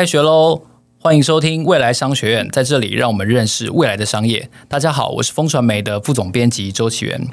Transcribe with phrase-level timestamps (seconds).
[0.00, 0.62] 开学喽！
[0.98, 4.48] 欢迎收听未来商学院，在这里让我们认识未来的商业。
[4.66, 7.28] 大家好，我是风传媒的副总编辑周启源。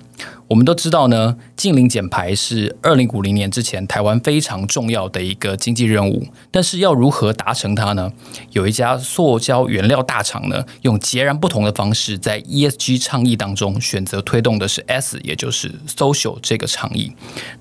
[0.48, 6.25] 我们都知道呢，净零减排是二零五零年之前台湾非常重要的一个经济任务。
[6.50, 8.11] 但是要如何达成它呢？
[8.52, 17.11] 有一家塑胶原料大厂呢，用截然不同的方式，在 ESG 倡议当中选择推动的是 S，也就是 Social 这个倡议。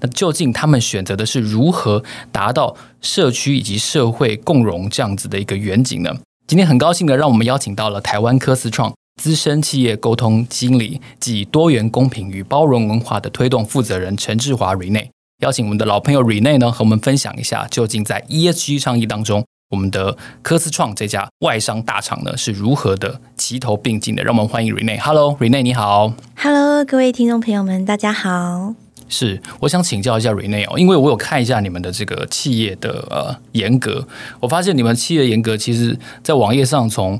[0.01, 6.15] 那究竟他们选择的是如何达到社区以及社会共荣这样子的一个远景呢？
[6.47, 8.95] 今天很高兴的让我们邀请到了台湾科思创。
[9.23, 15.09] 资深企业沟通经理及多元公平与包容文化的推动负责人陈志华 Rene，
[15.43, 24.23] 邀请我们的老朋友 Rene 呢，和我们分享一下，究竟在 ESG 倡议当中，我们的科思创这家外商大厂呢是如何的齐头并进的。
[24.23, 25.01] 让我们欢迎 Rene。
[25.01, 26.13] Hello，Rene 你好。
[26.37, 28.75] Hello，各位听众朋友们，大家好。
[29.09, 34.07] 是，我想请教一下 Rene 哦，因为我有看一下你们的这个企业的呃严格，
[34.41, 37.19] 我发现你们企业严格其实在网页上从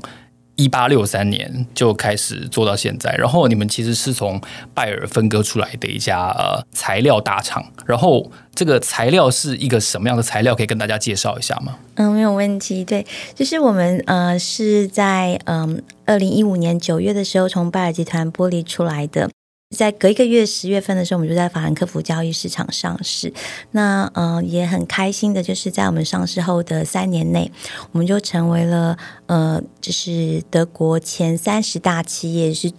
[0.57, 4.41] 一八六三年就开始做到现在，然后你们其实是从
[4.73, 10.53] 拜耳分割出来的一家呃材料大厂，然后这个材料是一个什么样的材料？
[10.53, 11.77] 可以跟大家介绍一下吗？
[11.95, 12.83] 嗯，没有问题。
[12.83, 19.29] 对，就是我们呃是在嗯二零一五年九月的时候从拜耳集团剥离出来的。
[19.75, 23.33] 在隔一个月十月份的时候，我们就在法兰克福交易市场上市。
[23.71, 27.51] 那呃也很开心的，就是在我们上市后的三年内，
[27.91, 32.71] 我们就成为了呃就是德国前三十大企业是。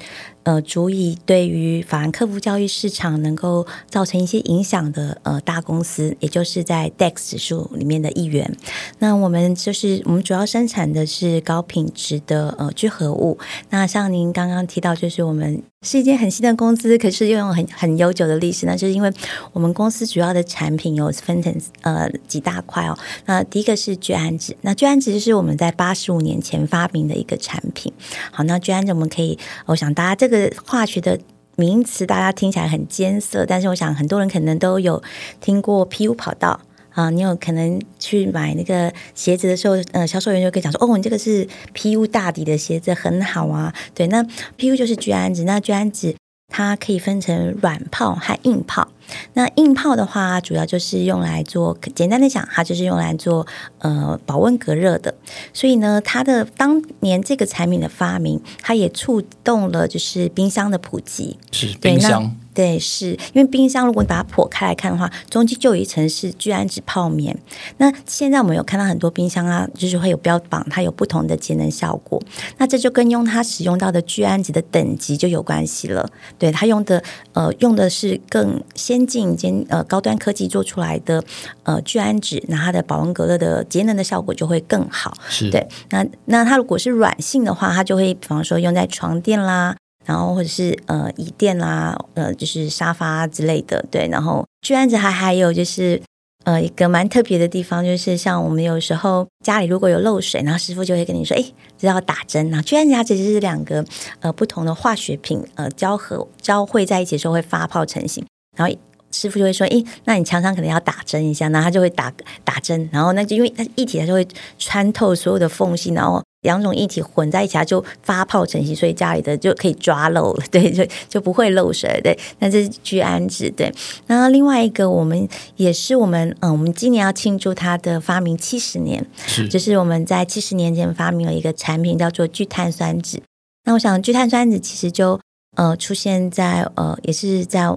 [0.45, 8.57] 呃，足以对于法兰克福交易市场能够造成一些影响的呃大公司，也就是在 DAX 指数里面的一员。
[8.99, 13.39] 那我们就是我们主要生产的是高品质的呃聚合物。
[13.69, 18.67] 那像您刚刚提到，就是我们是一间很新的公司，可是又有很很悠久的历史。
[18.67, 19.13] 那就是因为
[19.53, 22.99] 我们公司主要的产品有分成呃几大块哦。
[23.27, 27.93] 那第一个是聚氨酯，那聚氨酯是我们在八十五年前发明的一个产品。
[28.33, 30.49] 好，那聚氨酯我们可以，我想大家这个。
[30.65, 31.19] 化学的
[31.57, 35.03] 名词，大家听起来很艰涩，但是我想很多人可能都有
[35.41, 36.61] 听过 PU 跑道
[36.99, 37.11] 啊。
[37.11, 44.23] 你有可能去买那个鞋子的时候，呃，销售员就可以讲说：“哦，你这个是 PU 大底的鞋子，很好啊。”对，那
[44.59, 46.17] PU 就是聚氨酯，那聚氨酯
[46.49, 48.89] 它可以分成软泡和硬泡。
[49.35, 53.47] 那硬泡的话，主要就是用来做，简单的讲，它就是用来做
[53.79, 55.15] 呃保温隔热的。
[55.53, 61.37] 所以呢，它的当年这个产品的发明，它也触动了就是冰箱的普及。
[61.53, 62.35] 是冰箱。
[62.55, 67.39] 对，是因为冰箱，如果你把它剖开来看的话，中间就有一层是聚氨酯泡棉。
[67.77, 72.21] 那现在我们有看到很多冰箱啊，就是会有标榜它有不同的节能效果。
[72.57, 76.11] 那这就跟用它使用到的聚氨酯的等级就有关系了。
[76.37, 77.01] 对，它用的
[77.33, 81.23] 呃用的是更先进兼呃高端科技做出来的
[81.65, 85.17] 呃聚氨酯，那它的保温隔热的节能的效果就会更好。
[85.29, 85.67] 是对。
[85.91, 89.77] 那那它如果是软性的话，它就会比方说用在床垫啦。
[90.05, 94.09] 然后或者是呃椅垫啦，呃就是沙发之类的，对。
[94.11, 96.01] 然后聚氨酯还还有就是
[96.45, 101.45] 呃一个蛮特别的地方，就是像我们有时候家里如果有漏水，然后师傅就会跟你说，哎，
[101.77, 102.63] 这要打针啊。
[102.63, 103.85] 聚氨酯它其实是两个
[104.21, 108.25] 呃不同的化学品呃交合交汇在一起的时候会发泡成型，
[108.57, 108.75] 然后
[109.11, 112.13] 师傅就会说，哎，那你常常可能要打针一下，然后他就会打
[112.45, 114.27] 打针，然后那就因为它一体它就会
[114.59, 116.23] 穿透所有的缝隙，然后。
[116.43, 122.17] 两种一体混在一起，它就发泡成型，所以家里的就可以抓漏了， 对，就就不会漏水，对。
[122.39, 123.75] 那这是聚氨酯，对。
[124.07, 133.21] 那另外一个，我们也是我们，嗯，我们今年要庆祝它的发明七十年，是，就是我们在七十年前发明了一个产品，叫做聚碳酸酯。
[133.65, 135.19] 那我想，聚碳酸酯其实就
[135.57, 137.69] 呃出现在呃，也是在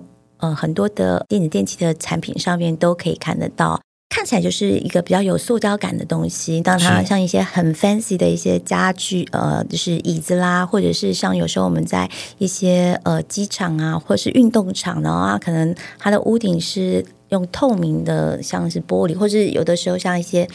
[0.42, 3.80] 呃很多的电子电器的产品上面都可以看得到。
[4.14, 20.46] 看起来就是一个比较有塑胶感的东西，当它像一些很 fancy 的一些家具，呃，就是椅子啦，或者是像有时候我们在一些呃机场啊，或者是运动场，然后啊，可能它的屋顶是用透明的，像是玻璃，或者是有的时候像一些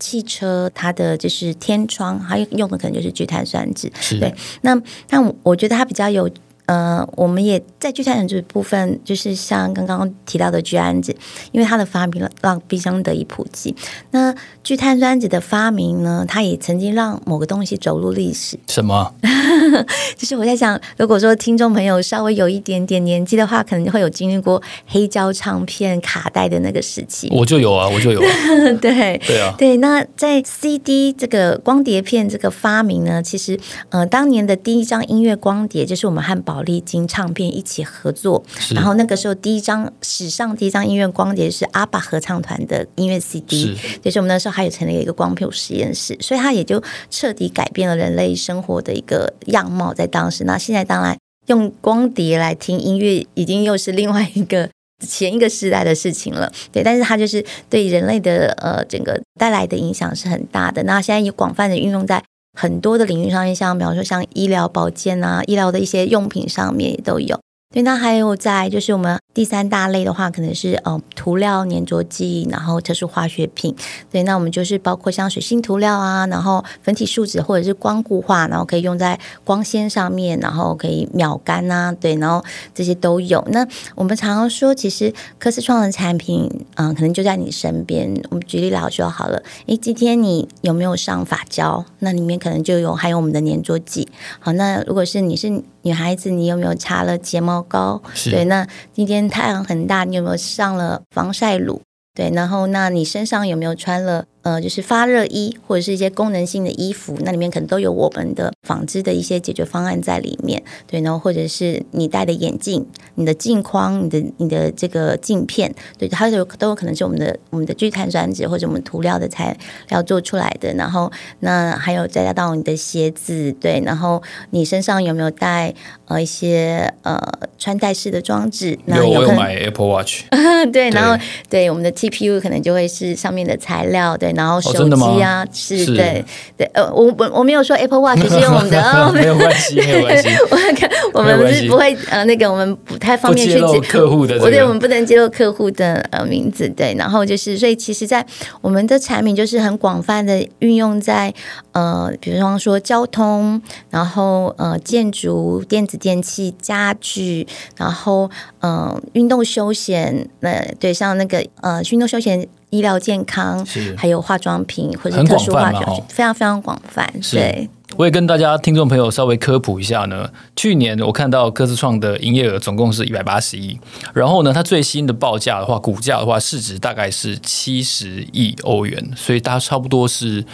[0.00, 3.92] 汽车，它的就是天窗，它用的可能就是聚碳酸酯。
[4.00, 4.74] 是对，那
[5.10, 6.28] 那我觉得它比较有。
[6.66, 11.14] 呃，我们也在聚碳酸酯这部分，就是像刚刚提到的聚氨酯，
[11.52, 13.74] 因为它的发明了让冰箱得以普及。
[14.12, 18.58] 那聚碳酸酯的发明呢，它也曾经让某个东西走入历史。
[18.68, 19.12] 什么？
[20.16, 27.28] 就是我在想，如果说听众朋友稍微有一点点年纪的话，可能会有经历过黑胶唱片卡带的那个时期。
[27.30, 28.26] 我就有啊，我就有啊。
[28.80, 29.76] 对对啊，对。
[29.76, 36.53] 那在 CD 这个光碟片这个发明呢，其实呃，当年的第一张音乐光碟就是我们汉堡。
[36.54, 38.44] 宝丽金唱片一起合作，
[38.76, 46.80] 然后那个时候第一张史上第一张音乐光碟是阿爸合唱团的音乐 CD，也是我们那时候还有成立一个光谱实验室，所以它也就
[47.10, 50.44] 彻底改变了人类生活的一个样貌，在当时。
[50.44, 51.18] 那现在当然
[51.48, 54.70] 用光碟来听音乐，已经又是另外一个
[55.04, 56.84] 前一个时代的事情了， 对。
[56.84, 60.84] 但是它就是对人类的呃整个带来的影响是很大的。
[60.84, 62.22] 那现在也广泛的运用在
[62.54, 67.38] 很多的领域上面，像比方说像医疗保健啊、医疗的一些用品上面也都有。
[67.74, 73.74] 对，那还有在就是我们第三大类的话，可能是呃涂料、粘着剂，然后特殊化学品。
[74.12, 83.44] 对，那我们就是包括像水性涂料啊，然后粉体树脂或者是光固化，然后可以用在光纤上面，然后可以秒干啊，对，然后这些都有。
[83.50, 83.66] 那
[83.96, 88.08] 我们常常说，其实科思创的产品，嗯、可能就在你身边。
[88.30, 91.84] 我们举例来说好了，诶，今天你有没有上发胶？
[91.98, 94.06] 那里面可能就有，还有我们的粘着剂。
[94.38, 95.50] 好，那如果是你是
[95.82, 97.63] 女孩子，你有没有擦了睫毛？
[97.64, 98.00] 高
[98.30, 101.82] 对，那今天太阳很大，你有没有上了防晒乳？
[102.14, 104.26] 对，然后那你身上有没有穿了？
[104.44, 110.62] 呃，就是发热衣或者是一些功能性的衣服，那里面可能都有我们的纺织的一些解决方案在里面。
[110.86, 119.56] 对，然后或者是你戴的眼镜、你的镜框、你的你的这个镜片，对，它有都有可能是我们的我们的聚碳酸酯或者我们涂料的材
[119.88, 120.70] 料做出来的。
[120.74, 125.74] 然后那还有再加到你的鞋子，对，然后你身上有没有带
[126.04, 127.18] 呃一些呃
[127.58, 128.78] 穿戴式的装置？
[128.84, 130.24] 那我有买 Apple Watch。
[130.70, 131.18] 对，然后
[131.48, 134.33] 对我们的 TPU 可能就会是上面的材料，对。
[134.34, 136.24] 然后手机啊，哦、是，对
[136.56, 140.28] 对，呃，我我我没有说 Apple Watch 是用我们的，哦， 没有关系，没有关系，
[141.12, 148.24] 我们我们是不会呃那个我们不太方便去揭客户的，这个，对，我们不能揭露客户的呃名字，对，然后就是所以其实，在
[148.60, 151.32] 我们的产品就是很广泛的运用在
[151.72, 153.60] 呃，比如说说交通，
[153.90, 157.46] 然后呃建筑、电子电器、家具，
[157.76, 162.46] 然后呃运动休闲，呃对，像那个呃运动休闲。
[162.74, 167.08] 医疗健康，是还有化妆品或者特殊化妆品，非常非常广泛。
[167.30, 170.28] 对，我也跟大家听众朋友稍微科普一下呢。
[170.56, 173.78] 去年我看到科斯创的营业额总共是一百八十亿，
[174.12, 180.44] 然后呢，它最新的报价的话，股价的话，市值大概是七十亿欧元，所以它差不多是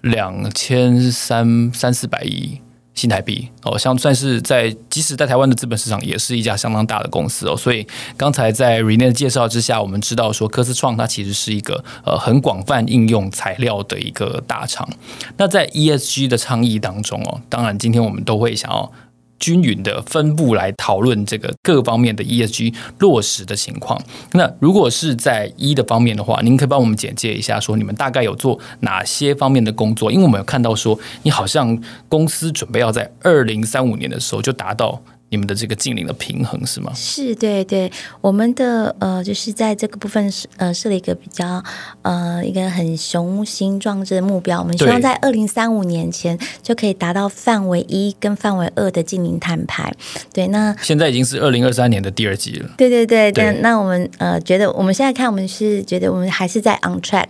[0.00, 2.58] 两千三三四百亿。
[2.96, 7.56] 新台币哦，像算是在即使在台湾的资本市场，也是一家相当大的公司哦。
[7.56, 14.88] 所以刚才在 Rene 的介绍之下，我们知道说科斯创它其实是一个呃很广泛应用材料的一个大厂。
[15.36, 18.90] 那在 ESG 的倡议当中哦，当然今天我们都会想要。
[19.38, 24.00] 均匀的分布来讨论这个各方面的 ESG 落实的情况。
[24.32, 30.10] 那如果是在一的方面的话，您可以帮我们简介一下，说你们大概有做哪些方面的工作？
[30.10, 31.78] 因为我们有看到说，你好像
[32.08, 35.02] 公司准备要在二零三五年的时候就达到。
[35.28, 36.92] 你们的这个净零的平衡是吗？
[36.94, 37.90] 是，对对，
[38.20, 41.62] 我们的呃，就是在这个部分是呃设了一个比较
[42.02, 49.92] 呃一个很雄心壮志的目标，我们希望在二零三五年前就可以达到范围一跟范围二的净零摊牌。
[50.32, 52.70] 对，那现在已经是二零二三年的第二季了。
[52.76, 57.26] 对对对，对，那那我们呃觉得我们现在看，我们是觉得我们还是在 on track。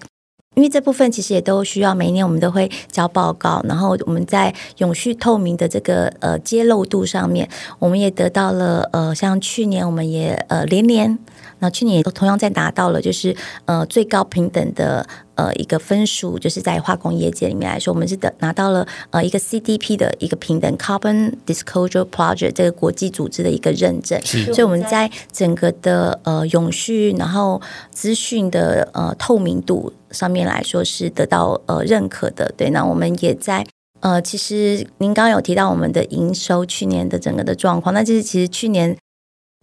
[0.57, 7.47] 因为这部分其实也都需要每一年我们都会交报告，然后我们在永续透明的这个呃揭露度上面，
[7.79, 11.19] 我们也得到了呃像去年我们也呃连连，
[11.59, 13.37] 那去年也都同样在拿到了就是
[13.67, 29.93] 呃最高平等的呃一个分数，就是在化工业界里面来说，我们是得拿到了呃一个 CDP 的一个平等 Carbon Disclosure Project 这个国际组织的一个认证，所以我们在整个的呃永续然后资讯的呃透明度。
[30.13, 32.71] 上面来说是得到呃认可的，对。
[32.71, 33.67] 那我们也在
[34.01, 38.97] 呃，其实您刚刚有提到我们的营收去年的整个的状况，那就是其实去年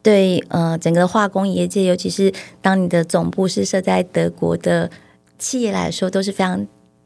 [0.04, 4.92] 对呃整个化工业界，尤其是当你的总部是设在德国的
[5.44, 6.66] 企业来说，都是非常。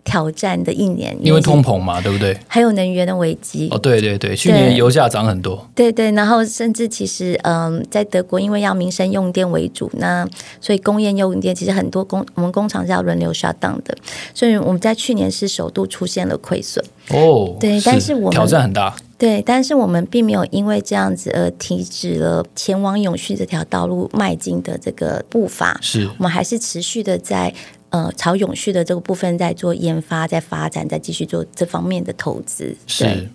[0.10, 2.34] 挑战的一年，因为通膨嘛，对不对？
[2.48, 3.67] 还有能源的危机。
[3.72, 5.70] 哦，对对对，去年油价涨很多。
[5.75, 10.25] 对对，然后甚至其实，嗯，在德国，因为要民生用电为主，那
[10.62, 13.94] 所以工业用电其实很多工，我们工厂是要轮流 shut down 的，
[14.34, 16.82] 所以我们在去年是首度出现了亏损。
[17.10, 18.96] 哦，对，但是我们挑战很大。
[19.17, 25.77] 对，但是我们并没有因为这样子而停止了前往永续这条道路迈进的这个步伐。
[25.82, 27.53] 是我们还是持续的在。
[27.89, 32.75] 呃，朝永续的这个部分在做研发，在发展，在继续做这方面的投资。
[32.86, 33.27] 是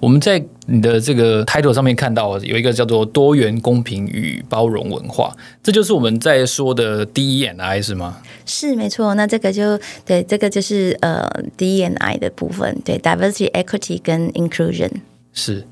[0.00, 8.18] 我们在你的这个 title 上面看到有一个叫做多元、公平与包容文化，这就是我们在说的 DE&I 是吗？
[8.46, 9.14] 是没错。
[9.14, 14.90] 那这个就对，这个就是呃 DE&I 的部分，对 Diversity、Equity 跟 Inclusion
[15.32, 15.66] 是。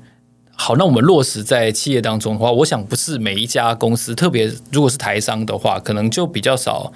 [0.51, 6.91] 好，那我们落实在企业当中的话，我想不是每一家公司，特别如果是台商的话，可能就比较少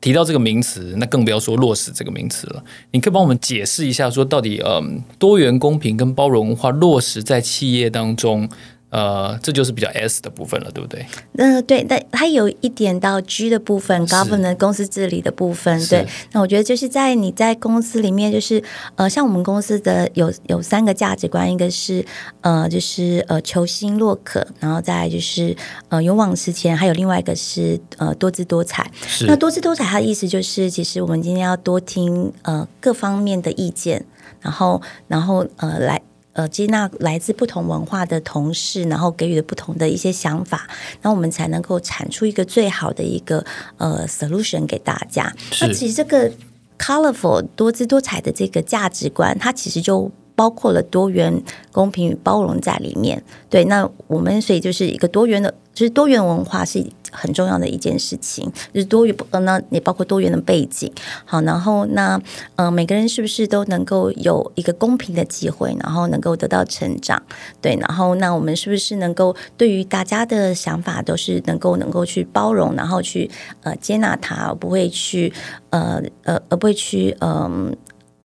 [0.00, 2.62] 提到这个名词，那更不要说落实这个名词了。
[2.92, 8.48] 你可以帮我们解释一下，说到底，嗯，多元、公平跟包容文化落实在企业当中。
[8.90, 11.04] 呃，这就是比较 S 的部分了，对不对？
[11.36, 15.84] 呃，对，但它有一点到 G 的部分，governance 公司治理的部分。
[15.88, 18.62] 对，那我觉得就是在你在公司里面，就是
[18.96, 22.02] 呃，像我们公司的有有三个价值观，一个是
[22.40, 25.54] 呃，就是呃，求新若可，然后再来就是
[25.90, 28.90] 呃，勇往直前，还有另外一个是呃，多姿多彩。
[29.06, 29.26] 是。
[29.26, 34.06] 那多姿多彩，它的意思就是，其实我们今天要多听呃各方面的意见，
[34.40, 36.00] 然后然后呃来。
[36.38, 40.68] 呃，接纳来自不同文化的同事，然后给予的不同的一些想法，
[41.02, 43.44] 那我们才能够产出一个最好的一个
[43.76, 45.34] 呃 solution 给大家。
[45.60, 46.30] 那其实这个
[46.78, 51.42] colorful 多姿多彩的这个价值观，它其实就包括了多元、
[51.72, 53.20] 公平与包容在里面。
[53.50, 55.52] 对，那我们所以就是一个多元的。
[55.78, 60.92] 就是多元文化是很重要的一件事情，就是多元呃，那也包括多元的背景。
[61.24, 62.20] 好，然后那
[62.56, 67.22] 呃，每个人是不是都能够有一个公平的机会，然后能够得到成长？
[67.62, 73.30] 对，然后那我们是不是能够对于大家的想法都是能够能够去包容，然后去
[73.62, 75.32] 呃接纳他，而不会去
[75.70, 77.72] 呃呃而不会去嗯、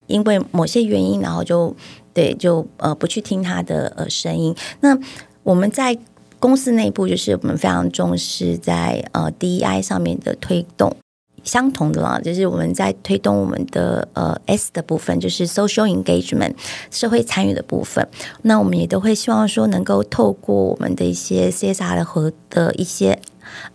[0.06, 1.74] 因为某些原因，然后就
[2.12, 4.54] 对就呃不去听他的呃声音。
[4.80, 4.98] 那
[5.42, 5.98] 我们在。
[6.40, 10.94] 公司内部就是我们非常重视在呃 DEI 上面的推动，
[11.42, 16.54] 相同的啦，就是我们在推动我们的呃 S 的部分，就是 Social Engagement
[16.90, 18.06] 社会参与的部分。
[18.42, 23.18] 那我们也都会希望说，能够透过我们的一些 CSR 的和的一些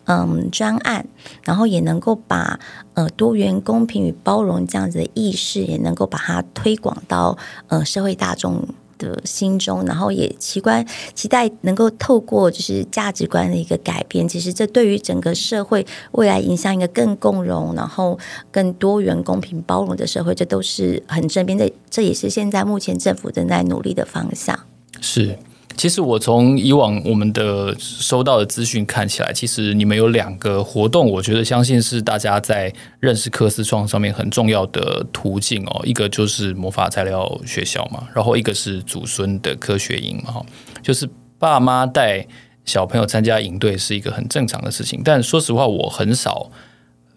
[0.06, 1.06] 嗯专案，
[1.44, 2.60] 然后也能够把
[2.94, 8.66] 呃多元、公平与包容这样子的意识，也能够把它推广到呃社会大众。
[8.98, 18.18] 的心中，然后也奇观期待能够透过就是价值观的一个改变，其实这对于整个社会未来影响一个更共融，然后
[18.52, 21.72] 更多元、公平、包容的社会，这都是很正面的。
[21.90, 24.60] 这也是现在目前政府正在努力的方向。
[25.02, 25.38] 是。
[25.76, 35.82] 其实我从以往我们的收到的资讯看起来，其实你们有两个活动，我觉得相信是大家在认识科斯创上面很重要的途径哦。
[35.84, 40.46] 一个就是魔法材料学校嘛，然后一个是祖孙的科学营嘛，哈，
[40.82, 42.26] 就是爸妈带
[42.66, 45.02] 小朋友参加营队是一个很正常的事情。
[45.04, 46.50] 但说实话，我很少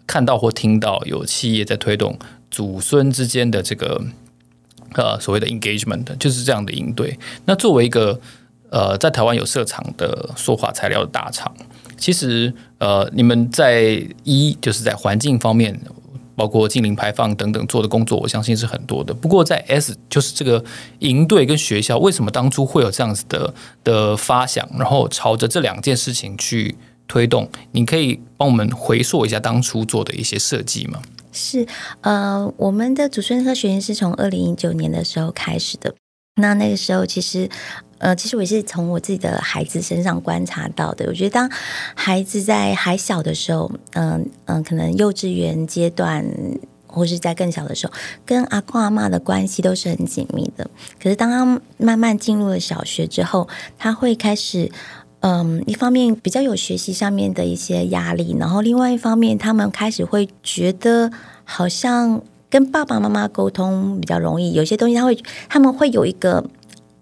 [0.05, 2.17] 看到或听到有企业在推动
[2.49, 4.03] 祖孙之间的这个
[4.93, 7.17] 呃所谓的 engagement，就是这样的营队。
[7.45, 8.19] 那作为一个
[8.69, 11.53] 呃，在台湾有设厂的塑化材料的大厂，
[11.97, 15.79] 其实呃，你们在一就是在环境方面，
[16.35, 19.13] 包括近零排放等等做的工作，我相信是很多的。
[19.13, 20.63] 不过在 S 就是这个
[20.99, 26.75] 营队跟学校，为什么当初会有这样子的的发想，然后朝着这两件事情去
[27.07, 27.49] 推动？
[27.71, 31.01] 你可以帮我们回溯一下当初做的一些设计吗？
[31.31, 31.65] 是
[32.01, 35.95] 呃，我们的祖孙科学营是从二零一九年的时候开始的。
[36.39, 37.49] 那那个时候，其实，
[37.99, 41.05] 呃，其实我也是从我自己的孩子身上观察到的。
[41.07, 41.49] 我觉得，当
[41.95, 46.25] 孩子在还小的时候，嗯、嗯、可能幼稚园阶段，
[46.85, 47.93] 或是在更小的时候，
[48.25, 50.69] 跟阿公阿嬷的关系都是很紧密的。
[51.01, 54.71] 可是，当他慢慢进入了小学之后，他会开始，
[55.21, 61.11] 嗯、一方面比较有学习上面的一些压力，然后另外一方面，他们开始会觉得
[61.43, 62.21] 好像。
[62.49, 65.17] 跟爸爸妈妈沟通比较容易，有些东西他会，
[65.49, 66.41] 他们会有一个，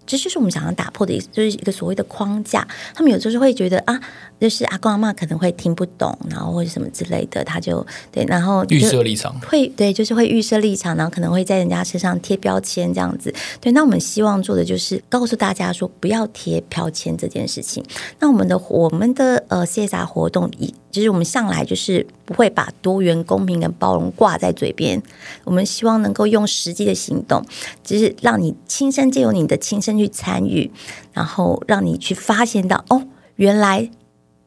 [0.06, 2.66] 这就是我们想要打破的，就是一个所谓的框架。
[2.94, 4.00] 他们有时候会觉得啊。
[4.38, 13.32] 就是阿公阿嬷可能会听不懂，然后或者什么之类的，他就对，然后预设立场会对，就是会预设立场，然后可能会在人家身上贴标签这样子。
[13.60, 17.82] 对，那我们希望做的就是告诉大家说，不要贴标签这件事情。
[18.18, 25.02] 那我们的我们的呃 CSR 活动，以就是我们向来就是不会把多元、公平跟包容挂在嘴边，
[25.44, 27.42] 我们希望能够用实际的行动，
[27.82, 30.70] 就是让你亲身借由你的亲身去参与，
[31.14, 33.02] 然后让你去发现到哦，
[33.36, 33.90] 原来。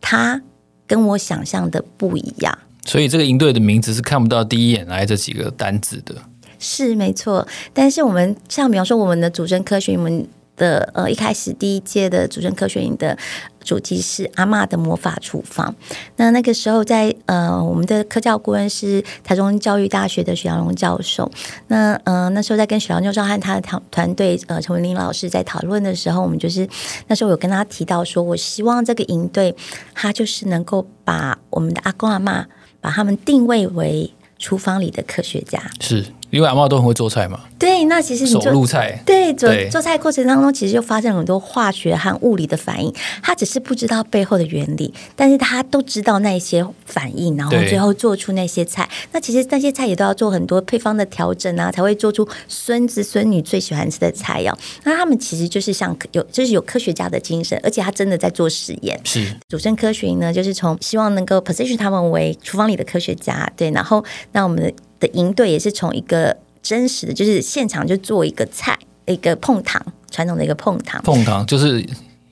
[0.01, 0.41] 他
[0.87, 6.15] 跟我想象的不一样，所以这个营队的名字是看不到第一眼来这几个单字的，
[6.57, 7.47] 是没错。
[7.73, 10.27] 但是我们像比方说我们的主政科学，我们。
[10.59, 13.17] 的呃，一开始第一届的祖孙科学营的
[13.63, 15.73] 主题是阿嬷的魔法厨房。
[16.17, 21.31] 那那个时候在呃，我们的科教顾问是台中教育大学的许良荣教授。
[21.67, 26.67] 那呃，那时候在跟许良教授和他的团团队呃陈文林老师在讨论的时候，我们就是
[27.07, 29.55] 那时候有跟他提到说，我希望这个营队
[29.95, 32.45] 他就是能够把我们的阿公阿嬷
[32.81, 35.61] 把他们定位为厨房里的科学家。
[35.79, 37.39] 是因为阿妈都很会做菜嘛。
[37.57, 42.93] 对，那其实你做菜，对做做菜过程当中，其实就发生很多化学和物理的反应。
[43.21, 48.89] 他只是不知道背后的原理，但是他都知道那些反应，然后最后做出那些菜。
[49.11, 54.55] 那其实那些菜也都要做很多配方的调整啊，才会做出孙子孙女最喜欢吃的菜肴。
[54.83, 58.99] 那他们其实就是像有，就是有科学家的精神，而且他真的在做实验。
[59.03, 64.71] 是主声科学呢，就是从希望能够 position 他们为厨房里的科学家，对，然后那我们的
[65.07, 66.35] 营队也是从一个。
[66.61, 71.01] 真实的就是现场就做一个菜，一个碰糖，传统的一个碰糖。
[71.03, 71.81] 碰糖就是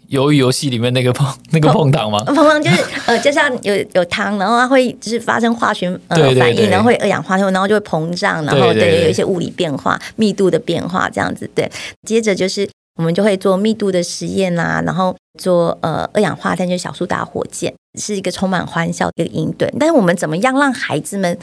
[0.10, 2.22] 鱿鱼游戏里面那个碰 那个碰糖吗？
[2.26, 11.50] 碰糖就是呃，就像有有糖，然后它会就是发生化学呃反应，然后会二氧化碳，然后就会膨胀，然后对有一些物理变化、密度的变化这样子。
[11.56, 11.72] 对，
[12.06, 19.74] 接着就是我们就会做密度的实验啊，然后做呃二氧化碳就是小苏打火箭，是一个充满欢笑的一个营队。
[19.80, 21.36] 但是我们怎么样让孩子们？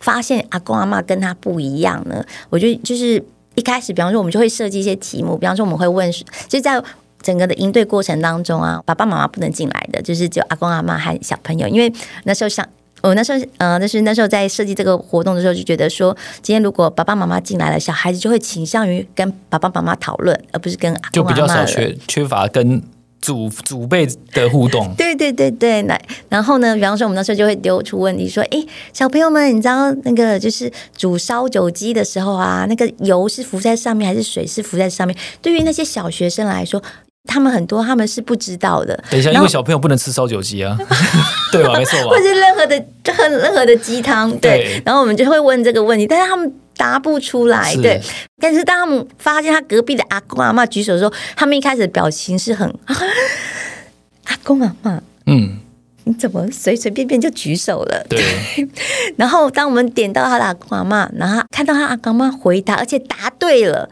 [0.00, 2.24] 发现阿公阿嬷跟他不一样呢？
[2.50, 3.22] 我觉得就是
[3.54, 6.10] 一开始，比方说我们就会设计一些题目，比方说我们会问，
[6.48, 6.82] 就在
[7.22, 11.92] 整个的应对过程当中啊，爸爸妈妈不能进来的，就是只有阿公阿嬷和小朋友，因为
[12.24, 12.68] 那时候想，
[13.02, 22.82] 我那时候呃，那是那时候在设计这个活动的时候，就觉得说，今天如果爸爸妈妈进来了，小孩子就会倾向于跟爸爸妈妈讨论，而不是跟阿公阿嬷，就比较少缺缺乏跟。
[23.26, 35.16] 祖祖辈的互动，对对对对，那，然后呢，比方说我们那时候就会丢出问题说，哎，小朋友们，你知道那个就是煮烧酒鸡的时候啊，那个油是浮在上面还是水是浮在上面？
[35.42, 36.80] 对于那些小学生来说，
[37.24, 38.94] 他们很多他们是不知道的。
[39.10, 40.78] 等一下，因为小朋友不能吃烧酒鸡啊，
[41.50, 41.72] 对吧？
[41.76, 42.10] 没错吧？
[42.10, 44.82] 或是任何的任任何的鸡汤，对，对。
[44.84, 46.54] 然后我们就会问这个问题，但是他们。
[46.76, 48.00] 答不出来，对。
[48.40, 52.94] 但是当他们发现他隔壁的阿公阿嬷举手的时候，他们一开始的表情是很啊，
[54.24, 55.58] 阿公阿嬷，嗯，
[56.04, 58.06] 你怎么随随便便就举手了？
[58.08, 58.22] 对。
[59.16, 63.90] 然后当我们点到他的阿公阿嬷，然后看到他阿公阿嬷回答，而且答对了，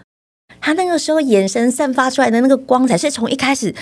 [0.60, 3.74] 他那个时候眼神散发出来的那个光彩，是从一开始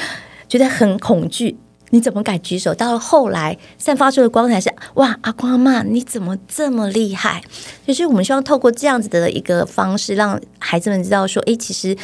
[0.49, 1.57] 觉得很恐惧。
[1.93, 2.75] 你怎么敢举手？
[2.75, 7.43] 到了后来，散发出的光彩是哇，阿公阿嬷，你怎么这么厉害？
[7.87, 11.95] 就是我们希望透过这样子的一个方式，让孩子们知道说，诶，其实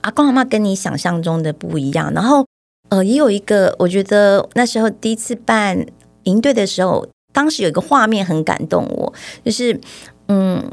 [0.00, 2.10] 阿公阿嬷跟你想象中的不一样。
[2.14, 2.46] 然后，
[2.88, 5.84] 呃，也有一个，我觉得那时候第一次办
[6.24, 9.12] 营队的时候，当时有一个画面很感动我，
[9.44, 9.78] 就是
[10.28, 10.64] 嗯。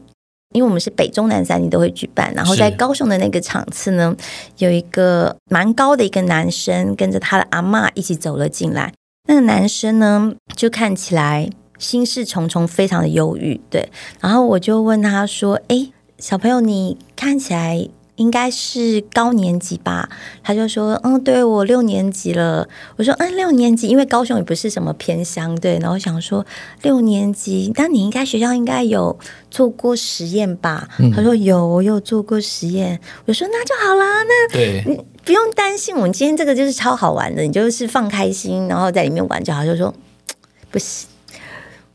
[0.53, 4.15] 因为我们是北中南三地都会举办，然后在高雄的那个场次呢，
[4.57, 8.93] 有一个蛮高的一个男生跟着他的阿嬷一起走了进来。
[9.27, 13.59] 那个男生呢，就看起来心事重重，非常的忧郁。
[13.69, 13.89] 对，
[14.19, 20.07] 然后我就问他说：“哎，小朋友，你看起来……”应该是高年级吧，
[20.43, 26.45] 他就说：“嗯，对，我六年级了。”我说：“嗯，六年级，因为高雄也不是什么偏乡，对。”然后想说
[26.83, 29.17] 六年级，那你应该学校应该有
[29.49, 30.87] 做过实验吧？
[30.99, 39.91] 嗯、他说：“有，我有做过实验。”我说：“那就好啦，那对，你不用担心，我们今天这个就是超好玩的，你就是放开心，然后在里面玩就好。”就说
[40.69, 41.09] ：“不行，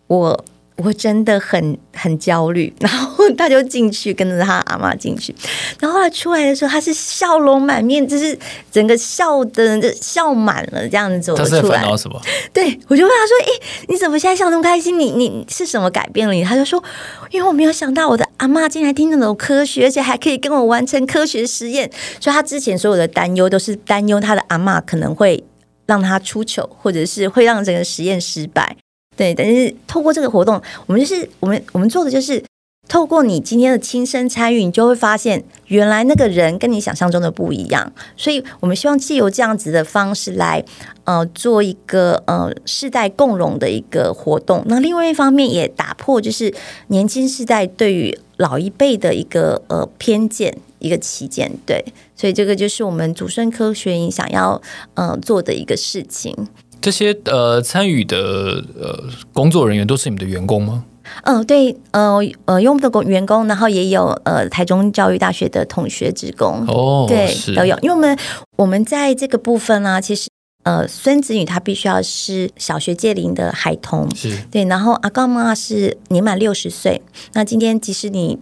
[0.08, 0.44] 我。”
[0.84, 5.34] 我真的很很焦虑， 然后他就进去跟着他阿嬷进去，
[5.80, 8.38] 然后他出来的时候，他是笑容满面，就是
[8.70, 11.82] 整个笑的笑满了这样子走出来。
[11.82, 12.20] 他是什么？
[12.52, 14.98] 对，我就问他说：“诶，你怎么现在笑那么开心？
[14.98, 16.82] 你你是什么改变了你？”他就说
[17.30, 21.90] ：“因为我没有想到我的阿嬷竟然听得懂科学，而且还可以跟我完成科学实验。
[22.20, 25.42] 所以他之前所有的担忧都是担忧他的阿嬷可能会
[25.86, 28.76] 让他出糗，或者是会让整个实验失败。”
[29.18, 32.40] 对，但是透过这个活动，我们就是我们我们做的就是
[32.88, 37.92] 透过你今天的亲身参与，你就会发现原来那个人跟你想象中的不一样。
[38.16, 40.64] 所以我们希望借由这样子的方式来，
[41.02, 44.62] 呃，做一个呃世代共融的一个活动。
[44.66, 46.54] 那另外一方面也打破就是
[46.86, 51.50] 年轻世代对于老一辈的一个呃偏见，一个歧见。
[51.66, 54.62] 对，所以这个就是我们主生科学营想要
[54.94, 56.48] 呃做的一个事情。
[56.80, 60.84] 这些呃参与的呃工作人员都是你们的员工吗？
[61.22, 67.76] 嗯、呃，对，呃呃，用的工员工，然后也有呃台中教育大学的同学职工哦，对，都有。
[67.80, 68.18] 因为我们
[68.58, 70.28] 我们在这个部分呢、啊，其实
[70.64, 77.00] 呃孙子女他必须要是小学届龄的孩童，是对，然后阿公妈是年满六十岁。
[77.32, 78.38] 那今天即使你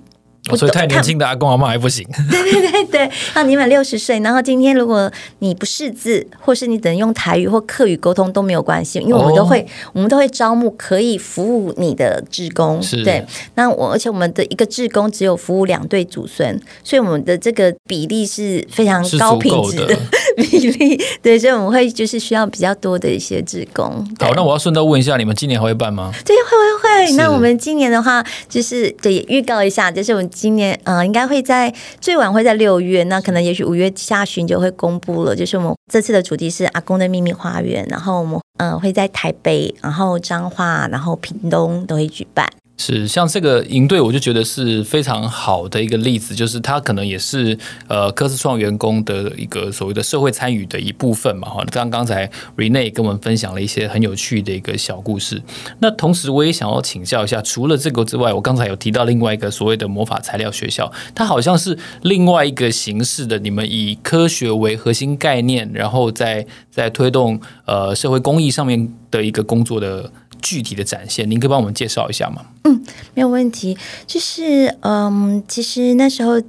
[0.51, 2.07] 哦，所以太年轻的阿公阿妈还不行。
[2.31, 12.83] 对对对对，那你满六十岁，然后今天如果你不识字，或是你只能用台语或客语沟通都没有关系，因为我们都会，哦、我们都会招募可以服务你的志工。
[12.83, 13.25] 是，对。
[13.55, 19.97] 那我而且我们的一个志工只有服务两对祖孙，所以我们的这个比例是非常高品质的。
[20.37, 21.01] 比例。
[21.23, 23.85] 对，所以我们会就是需要比较多的一些职工。
[24.21, 26.13] 好，那我要顺道问一下，你们今年还会办吗？
[26.25, 26.51] 对，会
[26.83, 27.13] 会会。
[27.17, 35.35] 那我们今年的话，就是对预告一下，就是我们今年呃，应该会在最晚会在六月，那可能也许五月下旬就会公布了。
[35.35, 42.49] 就是我们这次的主题是阿公的秘密花园，然后我们嗯会在台北，然后彰化，然后屏东都会举办。
[42.79, 47.59] 是像这个营队，我就觉得是非常好的一个例子，就是它可能也是
[47.89, 51.49] 呃科斯创员工的一个所谓的社会参与的一部分嘛。
[51.49, 55.43] 哈，刚刚才 Rene 跟我们分享了一些很有趣的一个小故事。
[55.79, 70.13] 那同时我也想要请教一下，除了这个之外，我刚才有提到另外一个所谓的魔法材料学校，它好像是另外一个形式的，你们以科学为核心概念，然后在在推动呃社会公益上面的一个工作的。
[70.49, 72.47] 具体的展现，您可以帮我们介绍一下吗？
[72.63, 73.77] 嗯，没有问题。
[74.07, 76.41] 就是嗯，其实那时候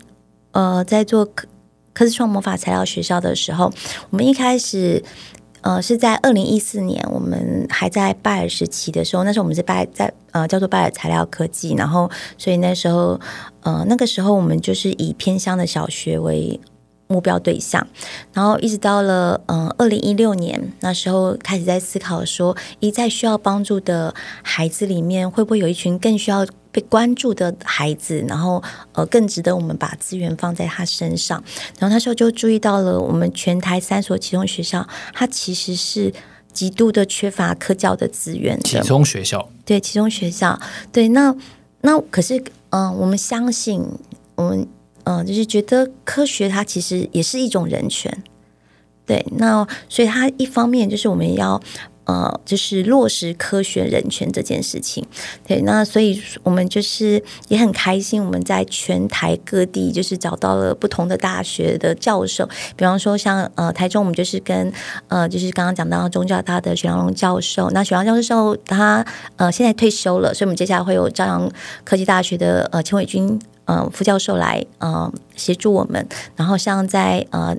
[0.52, 1.48] 呃，在做科
[1.96, 3.74] 科思创魔法材料学校的时候，
[4.12, 5.04] 我们一开始
[5.62, 12.08] 呃是在二零一四年，我们还在拜尔时期的时候，那时候我们是拜在呃叫做拜尔材料科技，然后
[12.38, 13.20] 所以那时候
[13.62, 16.60] 呃那个时候我们就是以偏乡的小学为。
[17.08, 17.86] 目标对象，
[18.34, 28.24] 然后一直到了嗯二零一六年，那时候开始在思考说，一在需要帮助的孩子里面，会不会有一群更需要被关注的孩子？
[28.28, 31.42] 然后呃，更值得我们把资源放在他身上。
[31.80, 36.14] 然后那时候就注意到了，我们全台三所启聪学校，它其实是
[36.52, 38.60] 极度的缺乏科教的资源。
[38.64, 40.60] 启中学校，对启中学校，
[40.92, 41.34] 对那
[41.82, 42.38] 那可是
[42.72, 43.82] 嗯、呃，我们相信
[44.36, 44.68] 我们。
[45.10, 48.12] 嗯，就是觉得科学它其实也是一种人权，
[49.06, 51.62] 对，那所以它一方面就是我们要
[52.04, 55.06] 呃，就是落实科学人权这件事情，
[55.48, 64.74] 对，那所以我们就是也很开心，我们在全台各地就是找到了不同的大学的教授，比方说像呃台中，我们就是跟
[65.08, 69.06] 呃就是刚刚讲到中教大的许良龙教授，那许良教授他
[69.38, 71.50] 呃现在退休了，所以我们接下来会有朝阳
[71.86, 73.40] 科技大学的呃钱伟军。
[73.68, 77.56] 呃，副教授来呃协助我们，然后像在呃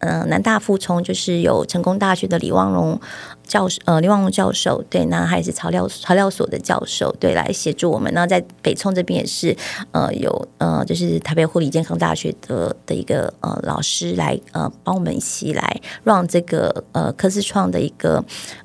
[0.00, 3.00] 呃南大附中，就是有成功大学的李旺荣
[3.46, 8.12] 教授，呃李旺荣教授，对，那还是材料材料所的教授，对，来协助我们。
[8.12, 9.56] 然后在北聪这边也是
[9.92, 18.24] 呃有呃就是台北护理健康大学的的一个呃老师来呃帮我们一起来让这个呃科思创的一个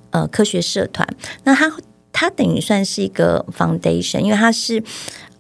[0.09, 1.07] 呃科学社团。
[1.43, 1.71] 那他
[2.11, 4.83] 他等于算是一个 foundation，因为他是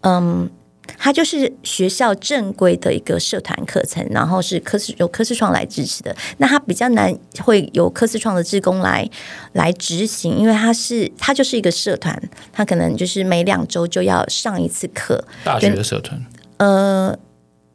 [0.01, 0.47] 嗯。
[0.97, 6.15] 它就是学校正规的一个社团课程，然后是科室由科思创来支持的。
[6.37, 9.09] 那它比较难会由科思创的职工来
[9.53, 12.21] 来执行，因为它是它就是一个社团，
[12.53, 15.23] 它可能就是每两周就要上一次课。
[15.43, 16.25] 大学的社团，
[16.57, 17.17] 呃，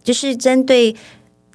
[0.03, 0.95] 就是针对。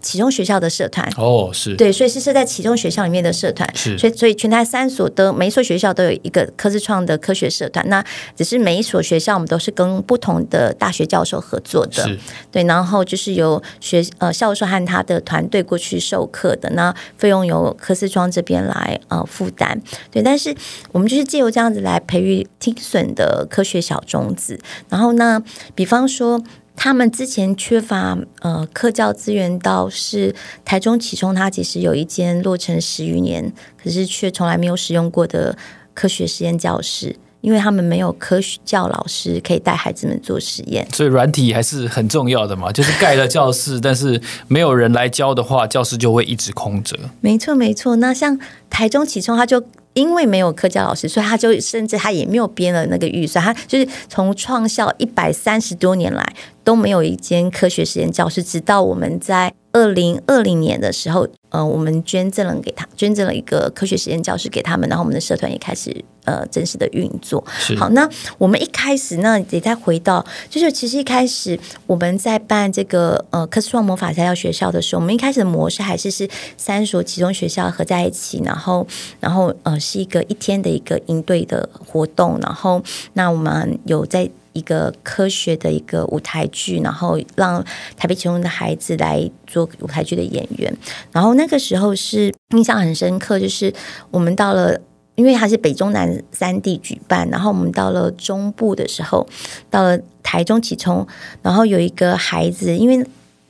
[0.02, 1.08] 启中学校的社团。
[1.18, 1.76] 哦，是。
[1.76, 8.04] 对，所以是设在启中学校里面的社团，是，所以所以全台三所的每一所学校都有一个科思创的科学社团，那
[8.36, 12.20] 只是每一所学校我们都是跟不同的大学教授合作的，是。
[12.52, 19.82] 对，然后就是由学呃教授和他的团队过去授课的，那费用由科思创这边来呃负担，
[20.12, 20.56] 对，但是
[20.92, 26.44] 我们就是借由这样子来培育听损的科学小种子，然后呢，比方说。
[26.78, 33.52] 他们之前缺乏呃科教资源，倒是台中启聪，它其实有一间落成十余年，
[33.84, 35.58] 可是却从来没有使用过的
[35.96, 40.88] 科学实验教室，因为他们没有科学教老师可以带孩子们做实验。
[40.94, 46.96] 所以软体还是很重要的嘛， 就是盖了教室，但是没有人来教的话，教室就会一直空着。
[47.22, 47.96] 没错，没错。
[47.96, 49.64] 那像台中启聪，他就。
[49.94, 56.24] 因为没有科教老师，所以他就甚至他也没有编了那个预算，他就是从创校一百三十多年来
[56.68, 61.26] 都没有一间科学实验教室，直到我们在二零二零年的时候。
[61.50, 67.42] 呃，我们捐赠了给他，捐赠了一个科学实验教室给他们，然后我们的社团也开始呃正式的运作。
[67.78, 78.86] 好，那我们一开始呢，也再回到，就是其实一开始我们在办这个呃科思创魔法材料学校的时候，我们一开始的模式还是是三所其中学校合在一起，然后
[79.22, 84.30] 然后呃是一个一天的一个营队的活动，然后那我们有在。
[84.58, 87.64] 一个科学的一个舞台剧，然后让
[87.96, 90.76] 台北启聪的孩子来做舞台剧的演员。
[91.12, 93.72] 然后那个时候是印象很深刻，就是
[94.10, 94.78] 我们到了，
[95.16, 99.28] 因为它是北中南三地举办，然后我们到了中部的时候，
[99.70, 101.08] 到了台中启聪，
[101.42, 103.06] 然后有一个孩子，因为。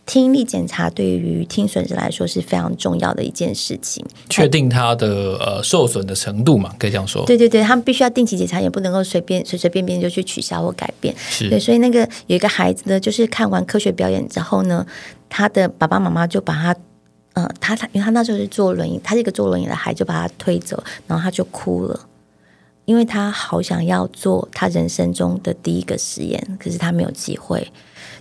[0.07, 7.25] 听力检查对于听损者来说是非常重要的一件事情，确定他的呃受损的程度嘛，可以这样说。
[7.25, 11.13] 对对对，他们必须要定期检查，也不能够随便随随便便就去取消或改变。
[11.17, 14.87] 是，对，所以那个有一个孩子呢，就是看完科学表演之后呢，
[15.27, 16.75] 他的爸爸妈妈就把他
[17.33, 21.99] 呃，他他因为他那时候是坐轮椅，他是一个坐轮椅的孩子，就把他推走，然后他就哭了，
[22.85, 27.69] 因为他好想要做他人生中的第一个实验，可是他没有机会。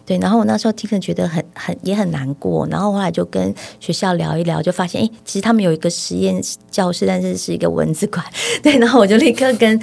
[0.06, 6.40] 对，然后我那时候听着觉得很很也很难过，然后后来就跟学校聊一聊，就发现哎，其实他们有一个实验
[6.70, 8.24] 教室，但是是一个文字馆。
[8.62, 9.80] 对，然后我就立刻跟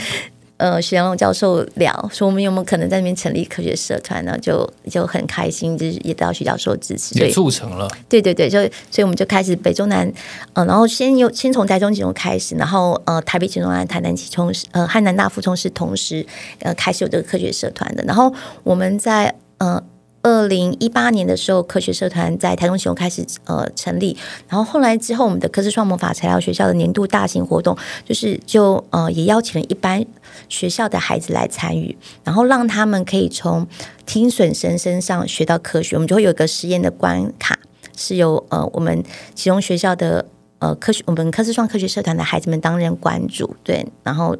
[0.55, 4.37] 呃许良龙教授聊，说我们有没有可能在那边成立科学社团呢？
[4.39, 7.85] 就就很开心，就是也得到徐教授支持，也促成了。
[8.07, 8.59] 对对对，就
[8.89, 10.09] 所以我们就开始北中南，
[10.53, 16.25] 呃，然后先有先从台中集中开始，然后呃台北集中南、台南集中呃汉南大附中是同时
[16.59, 18.33] 呃开始有这个科学社团的，然后
[18.63, 19.83] 我们在呃。
[20.23, 30.05] 二零一八年的时候，科学社团在台中启用开始呃成立，然后后来之后，我们的科思创魔法材料学校的年度大型活动，就是就呃也邀请了一般
[30.47, 33.67] 学校的孩子来参与，然后让他们可以从
[34.05, 35.97] 听损生身上学到科学。
[35.97, 37.59] 我们就会有一个实验的关卡，
[37.97, 39.03] 是由呃我们
[39.35, 40.25] 其中学校的
[40.59, 44.33] 呃科学我们科思创科学社团的孩子们担任关主，对，然后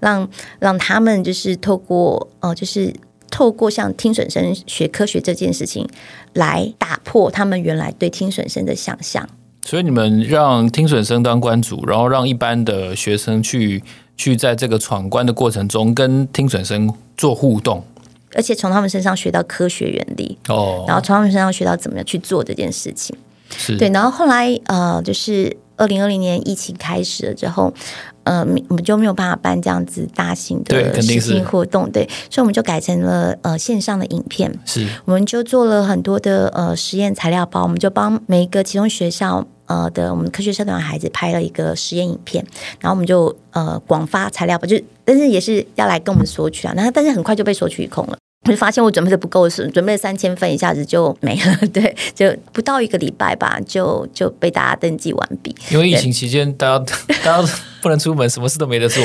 [0.00, 2.94] 让让他们就是透过呃就是。
[3.30, 5.88] 透过像听损生学科学这件事情，
[6.34, 9.28] 来打破他们原来对听损生的想象。
[9.62, 13.82] 所以你们让听损生当关主，然后让一般的学生去
[14.16, 17.84] 去在这个闯关的过程中跟听损生做互动，
[18.34, 23.14] 而且从他们身上学到科学原理哦，然后从他们身上学到怎么样去做这件事情。
[23.56, 27.72] 是对，然后后来呃，就是二零二零年疫情开始了之后。
[28.22, 34.52] 呃，我们就没有办法办这样子大型的实体活动，对，所以我们就改成了呃线上的影片。
[34.66, 42.44] 是，我们就做了很多的呃实验材料包，我们就帮每一个其中学校呃的我们科学社团的孩子拍了一个实验影片，
[42.78, 48.18] 然后我们就呃广发材料包，就但是也是要来跟我们索取啊，然后但是很快就被索取一空了。
[48.46, 51.56] 我就发现我准备的不够，是准备了三千份，一下子就没了。
[51.72, 55.54] 对，就不到一个礼拜吧，就就被大家登记完毕。
[55.70, 56.84] 因为疫情期间，大家
[57.22, 57.48] 大家
[57.82, 59.04] 不能出门，什么事都没得做。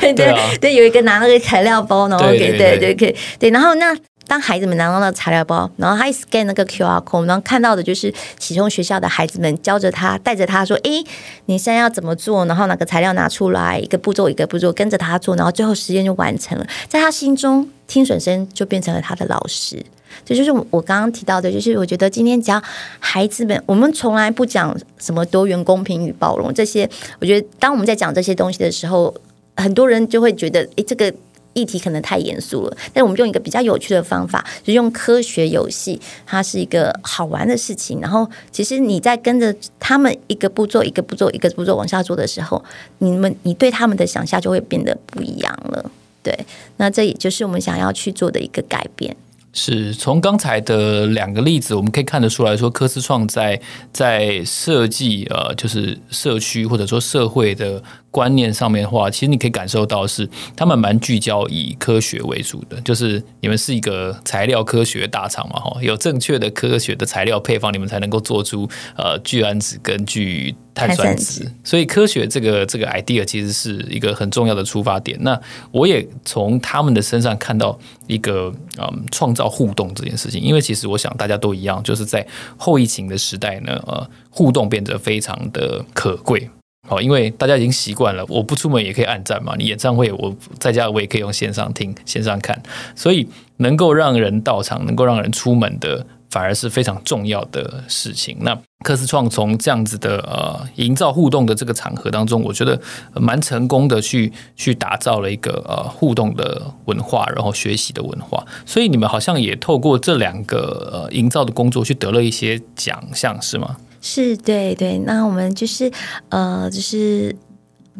[0.00, 3.96] 对对、啊、对，有一个拿那个材料包，然后给对对对对，对，然后那。
[4.26, 11.04] 当孩子们拿到那个材料包，然后他一 scan 那个 QR code，然后看到的就是启聪学校的孩子们教着他，带着他说：“哎，
[11.46, 12.44] 你现在要怎么做？
[12.46, 16.66] 然后哪个材料拿出来，一个步骤一个步骤跟着他做，然后最后实验就完成了。
[16.88, 19.84] 在他心中，听损生就变成了他的老师。
[20.24, 22.60] 这就是我刚刚提到的，就是我觉得今天只要
[22.98, 26.88] 孩子们，我们从来不讲什么多元、公平与包容这些。
[27.20, 29.14] 我觉得当我们在讲这些东西的时候，
[29.56, 31.14] 很多人就会觉得，哎，这个。
[31.56, 37.98] 议题可能太严肃了，但我们用一个比较有趣的方法，就用科学游戏，它是一个好玩的事情。
[37.98, 42.62] 然后，其实你在跟着他们一个步骤一个步骤一个步骤往下做的时候，
[42.98, 45.90] 你们你对他们的想象就会变得不一样了。
[46.22, 46.38] 对，
[46.76, 49.16] 那这也就是我们想要去做的一个改变。
[49.54, 53.58] 是从刚才的两个例子，我们可以看得出来说，科思创在
[53.90, 57.82] 在设计呃，就是社区或者说社会的。
[58.16, 60.26] 观念上面的话，其实你可以感受到是
[60.56, 71.46] 他们蛮聚焦以科学为主的，就是你们是一个材料科学大厂嘛，哈，有正确的科学的材料配方，你们才能够做出呃聚氨酯跟聚碳酸酯。
[71.62, 75.18] 所以科学这个这个 idea 其实是一个很重要的出发点。
[75.20, 75.38] 那
[75.70, 82.26] 我也从他们的身上看到一个嗯创造互动这件事情，因为其实我想大家都一样，就是在
[82.56, 86.48] 后疫情的时代呢，呃，互动变得非常的可贵。
[86.86, 89.54] 好，因为大家已经习惯了，我不出门也可以按赞嘛。
[89.58, 92.62] 你演唱会，我在家我也可以用线上听、线上看，
[92.94, 98.36] 所以能够让人到场、能够让人出门的，反而是非常重要的事情。
[98.40, 102.80] 那科斯创从这样子的呃营造互动的这个场合当中，我觉得
[103.14, 108.46] 蛮成功的，去去打造了一个呃互动的文化，然后学习的文化。
[108.64, 113.76] 所以你们好像也透过这两个呃营造的工作，去得了一些奖项，是吗？
[114.08, 115.90] 是对对，那我们就是
[116.28, 117.34] 呃，就是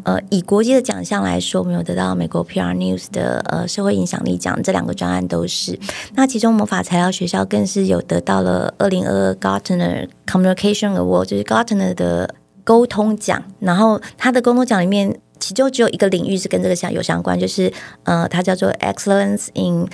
[0.03, 5.77] 呃，以国际的奖项来说，我们有得到美国 PR News 的呃社会影响力奖，这两个专案都是。
[6.15, 13.43] 那其中魔法材料学校更是有得到了二零二二 Gartner Communication Award，就是 Gartner 的沟通奖。
[13.59, 19.85] 然后它的沟通奖里面，其中只有一个领域是跟这个相有相关，就是呃，它叫做 Excellence in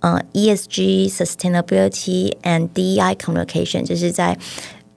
[0.00, 4.38] 呃 ESG Sustainability and DEI Communication，就是在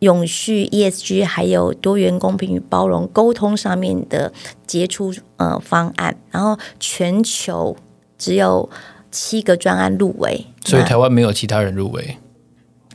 [0.02, 4.34] 永续 ESG 还有多元公平与包容沟通上面的
[4.66, 7.78] 杰出呃方案，然后全球
[8.18, 8.68] 只有
[9.12, 12.18] 七个专案入围，所以台湾没有其他人入围，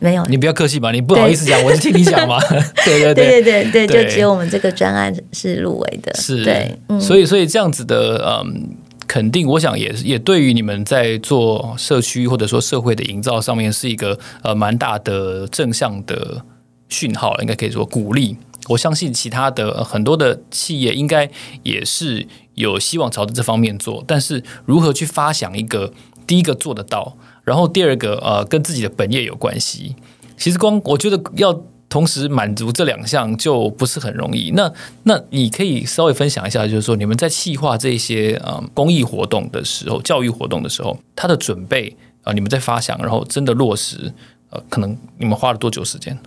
[0.00, 2.40] 没有，你不要客气吧，你不好意思讲，我是听你讲嘛，
[2.84, 3.14] 对 对。
[3.14, 4.04] 对对对对，对。
[4.04, 16.42] 就只有我们这个专案是入围的，是，对，嗯、所以所以这样子的嗯肯定，我想也也对于你们在做社区或者说社会的营造上面是一个呃蛮大的正向的。
[16.88, 18.36] 讯号，应该可以说鼓励。
[18.68, 21.30] 我相信其他的很多的企业应该
[21.62, 25.92] 也是有希望朝着这方面做，但是如何去发想一个
[26.26, 29.94] 第一个做得到，然后第二个呃跟自己的本业有关系，
[30.36, 34.50] 其实光我觉得要同时满足这两项就不是很容易。
[34.56, 34.72] 那
[35.04, 44.12] 那你可以稍微分享一下，就是说你们在企划这些呃公益活动的时候、教育活动的时候，它的准备啊、你们在发想，然后真的落实，
[44.50, 46.18] 呃，可能你们花了多久时间？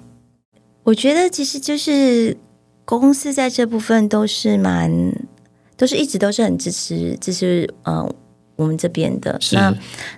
[0.84, 2.36] 我觉得其实就是
[2.86, 4.92] 公司在这部分都是蛮，
[5.78, 8.10] 都是一直都是很支持，支持呃
[8.56, 9.40] 我们这边的。
[9.52, 9.76] 那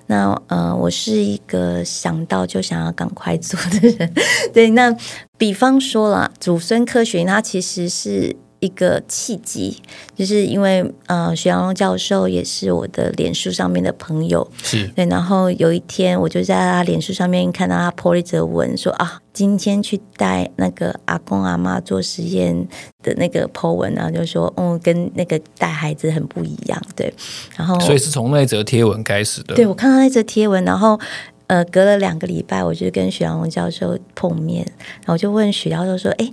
[0.07, 4.13] 那呃，我是一个想到就想要赶快做的人。
[4.53, 4.95] 对，那
[5.37, 8.35] 比方说啦祖孙科学，它其实是。
[8.61, 9.81] 一个契机，
[10.15, 15.03] 就是因为呃，徐阳龙教授也是我的脸书上面的朋友，是对。
[15.07, 22.55] 然后有一天，我就在他脸书上面看到他 po 了一则文，说啊，今天去带那个阿公阿妈做实验
[23.01, 27.11] 的那个 po 文，然后就说，嗯，跟那个带孩子很不一样，对。
[27.57, 29.55] 然后，所以是从那则贴文开始的。
[29.55, 30.99] 对，我看到那则贴文，然后
[31.47, 34.63] 呃，隔了两个礼拜，我就跟许阳龙教授碰面，
[34.99, 36.31] 然后我就问许教授说，哎。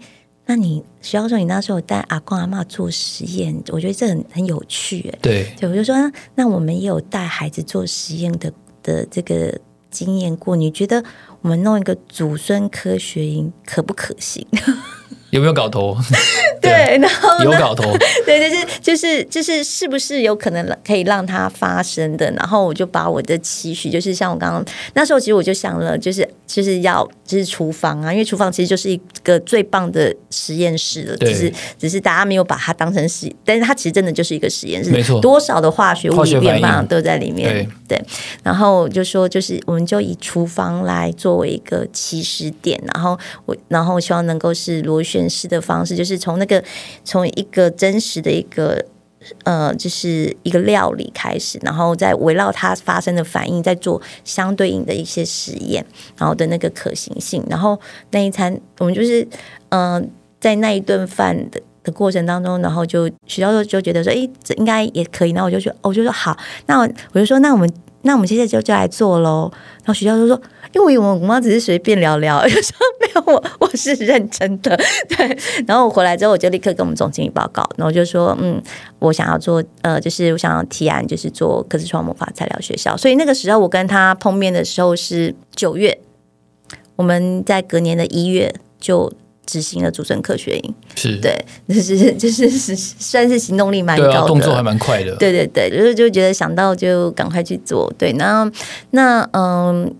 [0.50, 5.94] 那你徐教授，你那时候带阿公阿妈做实验，我觉得这很很有趣，哎，对，对，我就说，
[6.34, 8.50] 那我们也有带孩子做实验的
[8.82, 11.04] 的这个经验过，你觉得
[11.42, 14.46] 我们弄一个祖孙科学营可不可行？
[15.30, 15.96] 有没有搞头？
[16.60, 17.84] 对，然后有搞头，
[18.26, 22.30] 对，就是就是就是是不是有可能可以让它发生的？
[22.32, 24.64] 然后我就把我的期许，就是像我刚刚
[24.94, 38.04] 那时候，其实我就想了，就是就是要就是厨房啊，因为厨房其实就是一个最棒的实验室了，对只是只是大家没有把它当成实，但是它其实真的就是一个实验室，没错，多少的化学物质变化都在里面，对，对。
[38.42, 45.17] 然后就说，就是我们就以厨房来作为一个起始点，然后我然后希望能够是螺旋。
[45.18, 46.62] 演示的方式就是从那个
[47.04, 48.82] 从一个真实的一个
[49.42, 55.84] 呃，就是一个料理开始，然后再围绕它发生的反应，再做相对应的一些实验，
[56.16, 57.44] 然后的那个可行性。
[57.50, 57.78] 然后
[58.12, 59.26] 那一餐我们就是
[59.70, 65.32] 嗯、在那一顿饭的的过程当中，然后就许教授就觉得说，哎，这应该也可以。
[65.32, 67.68] 那我就说，我就说好，那我，我就说，那我们。
[68.02, 69.50] 那我们现在就就来做喽。
[69.78, 70.40] 然后许教授说
[70.72, 72.40] ：“因为我我妈只是随便聊聊。
[72.46, 72.76] ”就说：“，
[73.26, 74.76] 我我是认真的。”
[75.08, 75.38] 对。
[75.66, 77.62] 然后我回来之后，我就立刻跟我们总经理报告。
[77.76, 78.62] 然后我就说：“嗯，
[78.98, 85.98] 我想要做，呃，就是我想要提案，就是做科技创魔法材料学校。”所以那个时候我跟他碰面的时候是九月，
[86.96, 89.12] 我们在隔年的一月就。
[89.50, 91.34] 执行了主政科学营， 是对，
[91.66, 95.16] 就是就 是是算是行动力蛮高的，对啊，动作还蛮快的。
[95.16, 97.90] 对对对，就是就觉得想到就赶快去做。
[97.96, 98.52] 对，那
[98.90, 99.90] 那嗯，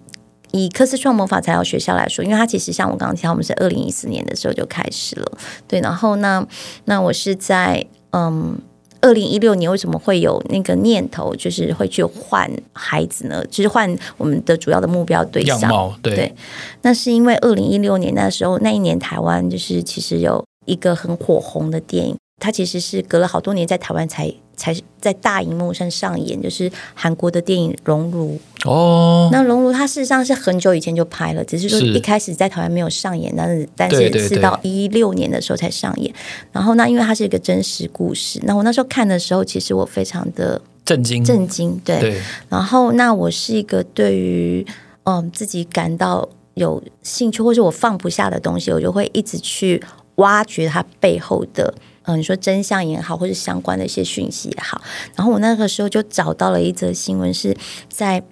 [0.52, 5.38] 以科斯创魔法材料学校来说，因为它其实像我刚刚提到，我们是二零一四年的时候就开始了。
[5.66, 6.46] 对，然后呢
[6.84, 8.58] 那我是在嗯。
[9.00, 13.44] 二零一六年为什么会有那个念头，就是会去换孩子呢？
[13.48, 15.96] 就是换我们的主要的目标对象。
[16.02, 16.34] 对，对，
[16.82, 22.16] 那是因为二零一六年那时候，那一年台湾就是其实有一个很火红的电影。
[22.40, 29.30] 它其实是隔了好多年在台湾才才在大荧幕上上演，就是韩国的电影《熔炉》哦。
[29.32, 36.12] 那《熔炉》它事实上是很久以前就拍了，只是说一开始在台湾没有上演，但是但是是到一六年的时候才上演。
[36.52, 41.80] 然后那因为它是一个真实故事，那我那时候看的时候，其实我非常的震惊震惊。
[41.84, 44.66] 对，对然后那我是一个对于
[45.04, 49.80] 嗯自己感到有兴趣或是我放不下的东西，我就会一直去
[50.16, 51.72] 挖掘它背后的。
[52.08, 54.80] 嗯，你说真相也好，或者相关的一些讯息也好，
[55.14, 57.54] 然后我那个时候就找到了一则新闻，是
[57.90, 58.22] 在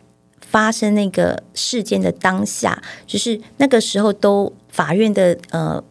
[0.40, 5.84] 发生那个事件的当下，就是那个时候都法院的呃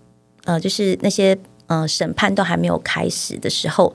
[0.46, 3.94] 呃，就是那些呃审判都还没有开始的时候，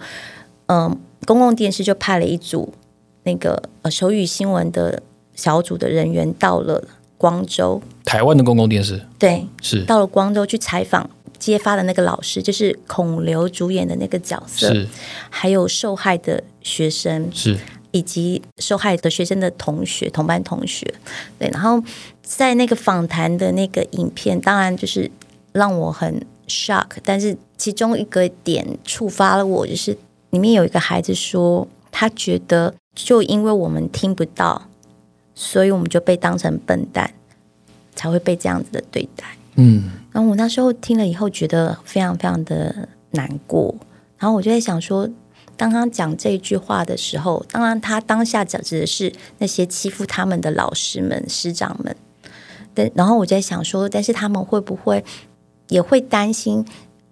[0.66, 2.72] 嗯、呃，公共电视就派了一组
[3.24, 5.02] 那个呃手语新闻的
[5.34, 6.84] 小组的人员到了
[7.18, 9.84] 光州，台湾的公共电视，对，是。
[9.84, 11.10] 到了光州去采访。
[11.40, 14.86] 揭发的那个老师就是孔刘主演的那个角色，是
[15.28, 17.58] 还有受害的学生，是
[17.90, 20.86] 以及受害的学生的同学、同班同学，
[21.38, 21.48] 对。
[21.50, 21.82] 然后
[22.22, 25.10] 在那个访谈的那个影片，当然就是
[25.52, 29.96] 让我很 shock，但是其中一个点触发了我，就是
[30.30, 34.68] 里面有一个孩子说，他觉得就因为我们听不到，
[35.34, 37.12] 所以我们就被当成笨蛋，
[37.96, 39.24] 才会被这样子的对待。
[39.56, 39.90] 嗯。
[40.12, 43.74] 然后我那时候听了以后，觉得非常非常的难过。
[44.18, 45.08] 然后我就在想说，
[45.56, 51.94] 当他讲这句话的时候，当然他当下讲指的是那些欺负他们的老师们、师长们。
[52.74, 55.04] 但，然后我就在想说，但是他们会不会
[55.68, 56.64] 也会担心。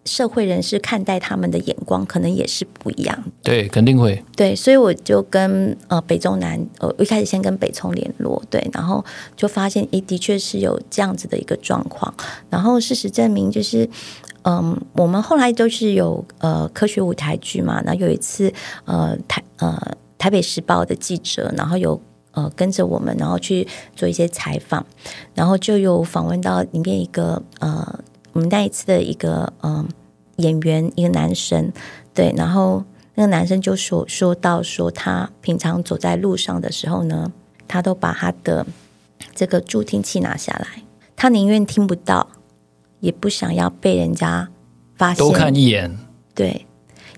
[0.08, 4.24] 社会人士看待他们的眼光可能也是不一样，对，肯定会。
[4.34, 9.04] 对，所以我就跟呃北中南，呃一开始先跟北聪联络，对，然后
[9.36, 12.12] 就发现，诶，的确是有这样子的一个状况。
[12.48, 13.84] 然后事实证明，就是
[14.42, 18.52] 嗯、呃，我们后来都是有呃科学舞台剧嘛，然后有一次
[18.86, 19.78] 呃台呃
[20.16, 22.00] 台北时报的记者，然后有
[22.32, 24.84] 呃跟着我们，然后去做一些采访，
[25.34, 28.00] 然后就有访问到里面一个呃。
[28.32, 29.88] 我们那一次的一个嗯、呃、
[30.36, 31.72] 演员，一个男生，
[32.14, 37.32] 对，然后那个男生就说说到说他平常走在路上的时候呢，
[37.66, 38.66] 他都把他的
[39.34, 40.82] 这个助听器拿下来，
[41.16, 42.28] 他宁愿听不到，
[43.00, 44.48] 也不想要被人家
[44.94, 45.18] 发现。
[45.18, 45.96] 多看一眼，
[46.34, 46.66] 对，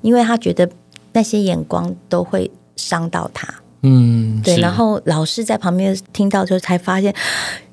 [0.00, 0.70] 因为他觉得
[1.12, 3.59] 那些眼光都会伤到他。
[3.82, 7.14] 嗯，对，然后老师在旁边听到之后才发现，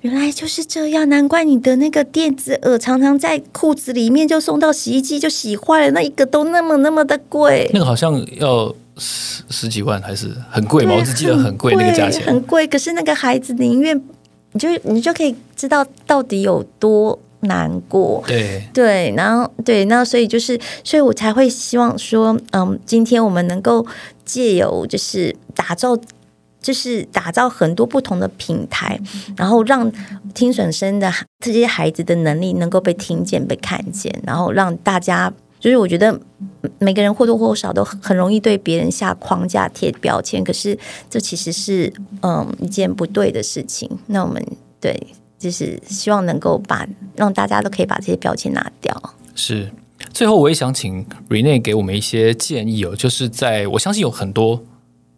[0.01, 10.93] 原来就是这样，难怪你的那个电子耳常常在裤子里面就送到洗衣机就洗坏了，那一个都那么那么的贵，那个好像要十十几万还是很贵嘛？
[10.95, 12.65] 我只记得很贵那个价钱，很贵。
[12.65, 14.01] 可是那个孩子宁愿，
[14.53, 18.23] 你就你就可以知道到底有多难过。
[18.27, 23.85] 对对，然后对，那所以就是，所以我才会希望说，嗯，今天我们能够。
[24.27, 25.97] 借由就是打造，
[26.61, 28.99] 就是打造很多不同的平台，
[29.37, 29.89] 然后让
[30.33, 31.09] 听损生的
[31.39, 35.31] 这些孩子的能力能够被听见、被看见，然后让大家，
[35.61, 36.19] 就是我觉得
[36.77, 40.77] 每个人或多或少都很容易对别人下框架、贴标签，可是
[41.09, 43.89] 这其实是嗯一件不对的事情。
[44.07, 44.45] 那我们
[44.81, 45.07] 对，
[45.37, 49.13] 就是希望能够把让大家都可以把这些标签拿掉。
[49.35, 49.71] 是。
[50.13, 54.63] 最后，我也想请 Rene 给我们一些建议哦，就是在我相信有很多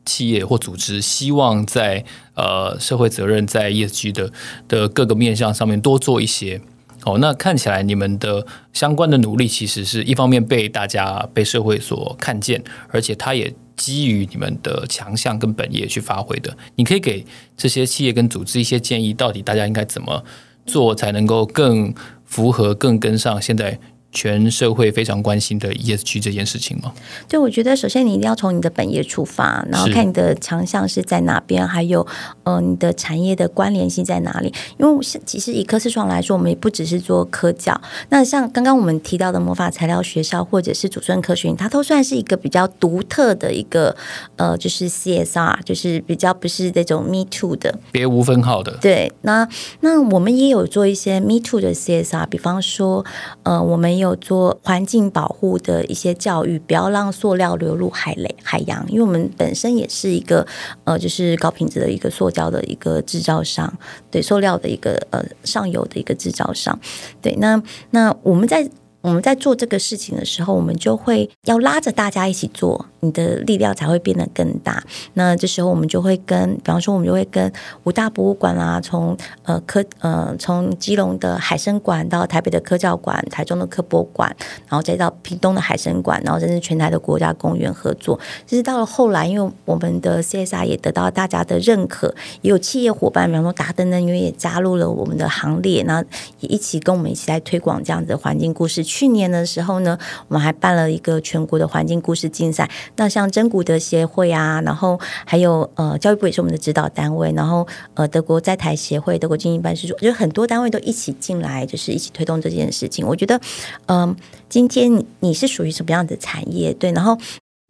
[0.06, 2.04] 企业或组织希望在
[2.34, 4.32] 呃社会责任在 ESG 的
[4.70, 6.62] 的各个面向上面多做一些
[7.04, 7.18] 哦。
[7.20, 16.56] 那看起来你们的相关的努力，其实是一方面被大家被社会所看见，而且它也基于你们的强项跟本业去发挥的。
[16.76, 17.26] 你可以给
[17.56, 20.22] 这些企业跟组织一些建议，到底大家应该怎么
[20.66, 21.94] 做才能够更
[22.26, 23.80] 符合、更跟上现在？
[24.12, 26.92] 全社会非常关心的 ESG 这件事情吗？
[27.28, 32.06] 对，我觉得首先你一定要从你的本业出发，然后看你的强项是在哪边，还有
[32.44, 34.52] 呃你的产业的关联性在哪里。
[34.80, 37.80] 因为其实以科思创来说，我们也不只是做科教。
[38.10, 43.96] 那像刚刚我们提到的魔法材料学校，或者是祖孙科学院，它都算是一个比较独特的一个
[44.38, 48.76] 呃，就是 CSR，就是比较不是那种 Me Too 的，别无分号的。
[48.82, 49.48] 对，那
[49.82, 53.06] 那我们也有做一些 Me Too 的 CSR，比方说
[53.44, 53.99] 呃我们。
[54.00, 60.46] 有做环境保护的一些教育，不要让塑料流入海类海洋，因为我们本身也是一个
[60.86, 63.72] 呃，就是高品质的一个塑胶的一个制造商，
[64.10, 66.80] 对，塑料的一个呃上游的一个制造商，
[67.22, 68.68] 对，那那我们在。
[69.02, 74.84] 我们在做这个事情的时候，我们就会要拉着大家一起做，你的力量才会变得更大。
[75.14, 77.52] 那这时候我们就会跟，比方说我们就会跟
[77.84, 84.36] 五大博物馆啦，从呃科呃从基隆的海生馆到台北的科教馆、台中的科博馆，
[84.68, 88.20] 然后再到屏东的海生馆，然后甚至全台的国家公园合作。
[88.46, 96.08] 就是到了后来，因为我们的 CSR 也得到大家的认可，也有企业伙伴，比方说达登能源也加入了我们的行列，然后
[96.40, 98.84] 也一起跟我们一起来推广这样子的环境故事。
[98.84, 99.98] 去年的时候呢，
[100.28, 102.70] 我们还办了一个全国的环境故事竞赛。
[103.00, 113.08] 那像真古德协会啊，然后还有呃教育部也是我们的指导单位，然后呃德国在台协会、德国经营办事处，就很多单位都一起进来，就是一起推动这件事情。
[113.08, 113.40] 我觉得，
[113.86, 114.14] 嗯、
[114.50, 116.74] 今天你是属于什么样的产业？
[116.74, 117.18] 对，然后。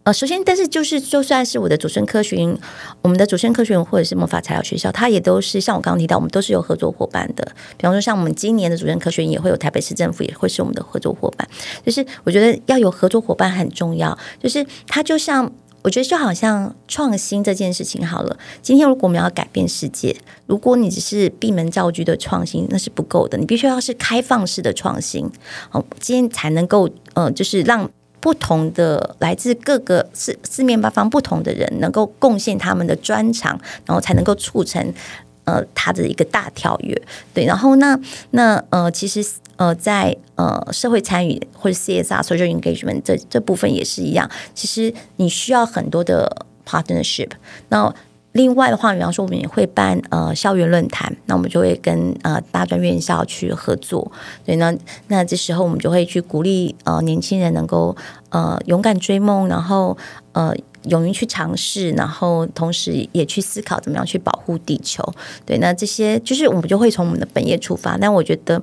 [0.10, 2.36] 呃，首先，但是就是就算是我的祖孙科学，
[3.04, 7.48] 我们的祖孙科学或者是魔法材料学校，它也都是像我刚刚提到，我们都是有合作伙伴的。
[7.78, 11.48] 比方说，像我们今年的祖孙科学也会有台北市政府也会是我们的合作伙伴。
[11.86, 14.18] 就是我觉得要有合作伙伴很重要。
[14.42, 15.52] 就是它就像
[15.84, 18.36] 我觉得就好像创新这件事情好了。
[18.64, 20.16] 今天如果我们要改变世界，
[20.48, 23.38] 如果你只是闭门造车的创新，那是不够的。
[23.38, 25.30] 你必须要是开放式的创新，
[25.72, 27.88] 哦，今天才能够呃，就是让。
[28.20, 34.94] 不同的来自各个四四面八方不同的人，能够贡献他们的专长，然后才能够促成
[35.46, 37.02] 呃他的一个大跳跃。
[37.34, 38.00] 对，然后那
[38.32, 44.30] 那呃，其实呃在呃社会参与或者 CSR social engagement 这这部分也是一样。
[44.54, 47.32] 其实你需要很多的 partnership。
[47.70, 47.94] 那
[48.34, 54.00] 另外的话，比方说我们也会办呃校园论坛，那我们就会跟呃大专院校去合作。
[54.46, 54.72] 所以呢
[55.08, 57.96] 那这时候我们就会去鼓励呃年轻人能够
[58.30, 59.98] 呃勇敢追梦，然后
[60.34, 60.54] 呃
[60.84, 65.04] 勇于去尝试，然后同时也去思考怎么样去保护地球。
[65.46, 67.98] 对，那这些就是我们就会从我们的本业出发。
[67.98, 68.62] 但我觉得，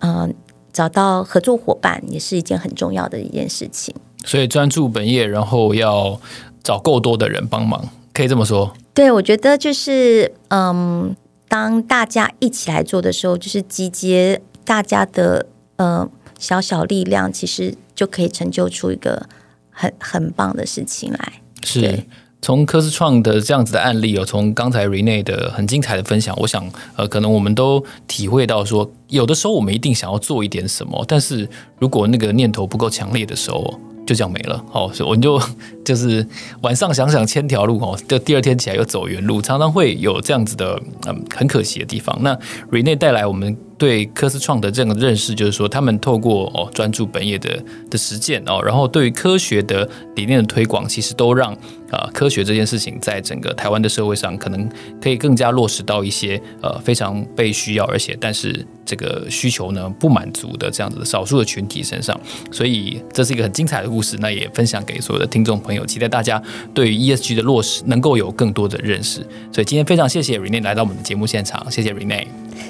[0.00, 0.28] 呃，
[0.72, 3.94] 找到合作伙伴也是一件很重要的一件事情。
[4.24, 6.20] 所以专注本业，然后要
[6.62, 8.72] 找够多的人帮忙，可以这么说。
[8.94, 11.14] 对，我觉得就是嗯，
[11.48, 19.28] 当大家一起来做的时候，就是集结大家的呃小小力量，其实就可以成就出一个
[19.70, 21.32] 很很棒的事情来。
[21.64, 22.04] 是。
[22.40, 26.62] 从科斯创的这样子的案例哦，从刚才 Renee 的很精彩的分享，我想
[26.94, 33.80] 呃，可能我们都体会到说，有的时候我们一定想要做一点什么，但是如果那个念头不够强烈的时候。
[34.06, 35.40] 就这样没了哦，所以我们就
[35.84, 36.26] 就是
[36.62, 42.16] 晚上想想千条路哦，就第二天起来又走原路，常常会有这样子的嗯很可惜的地方。
[42.22, 42.36] 那
[42.70, 51.52] Rene 带来我们对科思创的这个认识，就是说他们透过哦专注本业的的实践哦，然后对于科学的理念的推广，其实都让
[51.90, 54.68] 啊科学这件事情在整个台湾的社会上，可能
[55.00, 58.66] 可以更加落实到一些呃非常被需要，而且但是。
[58.86, 62.20] 这个需求呢不满足的这样子的少数的群体身上，
[62.52, 64.14] 所以这是一个很精彩的故事。
[64.20, 66.40] 那也分享给所有的听众朋友，期待大家
[66.74, 69.26] 对于 ESG 的落实能够有更多的认识。
[69.50, 72.26] 所以今天非常谢谢 Renee 来到我们的节目现场，谢谢 Renee，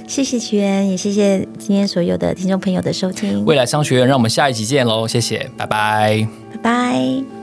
[0.07, 3.45] 谢谢曲源，也谢谢今天所有的听众朋友的收听。
[3.45, 5.07] 未来商学院，让我们下一集见喽！
[5.09, 7.34] 谢谢，拜拜，拜拜。